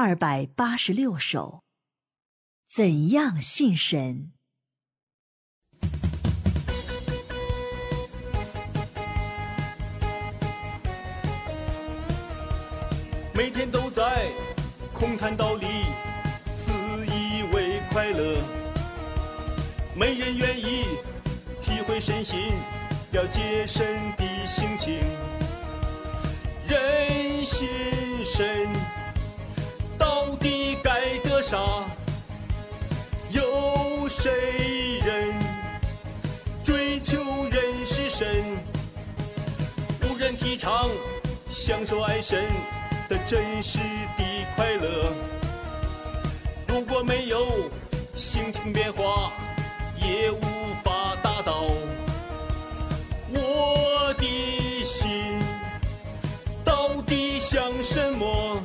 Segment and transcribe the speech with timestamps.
[0.00, 1.64] 二百八十六首。
[2.68, 4.30] 怎样信神？
[13.34, 14.30] 每天都在
[14.94, 15.66] 空谈道理，
[16.56, 16.70] 自
[17.04, 18.40] 以为快乐，
[19.96, 20.84] 没人愿意
[21.60, 22.38] 体会身心，
[23.10, 23.84] 了解神
[24.16, 25.00] 的心情。
[26.68, 27.68] 人心
[28.24, 28.68] 神
[31.48, 31.84] 该得啥？
[33.30, 35.34] 有谁人
[36.62, 37.16] 追求
[37.50, 38.28] 人是神？
[40.02, 40.90] 无人提倡
[41.48, 42.44] 享受爱神
[43.08, 45.12] 的真实的快乐。
[46.66, 47.46] 如果没有
[48.14, 49.32] 心情变化，
[49.96, 50.40] 也无
[50.84, 51.62] 法达到
[53.32, 55.40] 我的心
[56.64, 58.57] 到底想什么？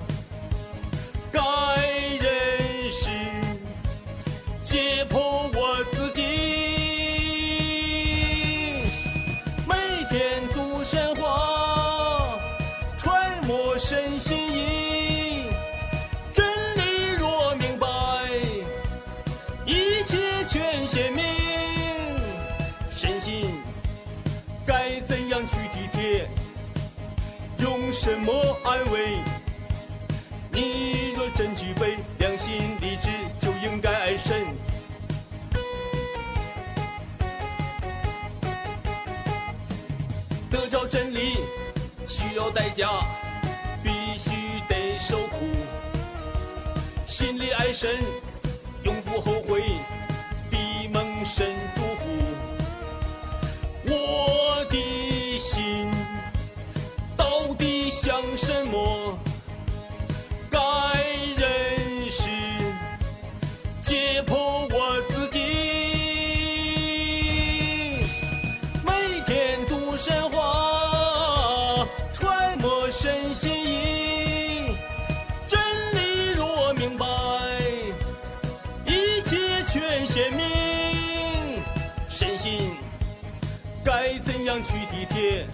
[22.95, 23.59] 身心
[24.65, 26.29] 该怎样去体贴？
[27.59, 29.17] 用什么安慰？
[30.51, 34.35] 你若真具备良心理智，就应该爱神。
[40.49, 41.37] 得着真理
[42.07, 43.03] 需要代价，
[43.81, 44.31] 必须
[44.67, 45.47] 得受苦。
[47.05, 47.89] 心里爱神，
[48.83, 49.63] 永不后悔，
[50.49, 51.52] 必蒙神
[57.93, 59.17] 想什么？
[60.49, 60.59] 该
[61.37, 62.27] 认识，
[63.81, 64.33] 解剖
[64.73, 65.39] 我自己。
[68.83, 74.75] 每天读神话，揣摩身心意。
[75.47, 75.61] 真
[75.93, 77.05] 理若明白，
[78.85, 81.61] 一切全显明。
[82.09, 82.75] 身心
[83.85, 85.45] 该怎样去体贴？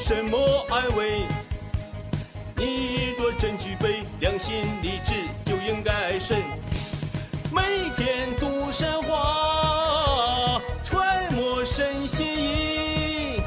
[0.00, 1.26] 什么安慰？
[2.56, 5.12] 你若真具备良心理智，
[5.44, 6.38] 就应该爱神。
[7.52, 7.62] 每
[7.96, 13.42] 天读神话，揣摩神心意。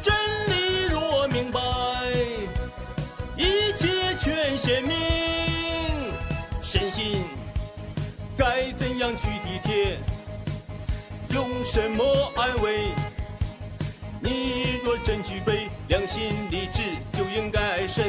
[0.00, 0.14] 真
[0.48, 1.60] 理若明白，
[3.36, 4.96] 一切全显明。
[6.62, 7.24] 身心
[8.38, 9.98] 该怎样去体贴？
[11.28, 12.88] 用什么安慰？
[15.04, 16.82] 真具备良心理智，
[17.12, 18.06] 就应该爱神。